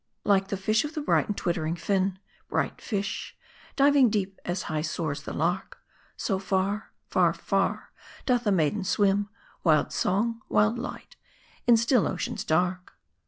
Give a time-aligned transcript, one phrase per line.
[0.23, 2.17] Like the fish of the bright and twittering fin,
[2.49, 3.37] Bright fish!
[3.75, 5.77] diving deep as high soars the lark,
[6.17, 7.91] So, far, far, far,
[8.25, 9.29] doth the maiden swim,
[9.63, 11.17] Wild song, wild light,
[11.69, 12.97] hi still ocean's dark.